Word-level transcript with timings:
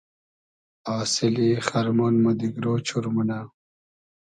آسیلی 0.97 1.49
خئرمۉن 1.67 2.15
مۉ 2.23 2.33
دیگرۉ 2.39 2.79
چور 2.87 3.05
مونۂ 3.13 3.39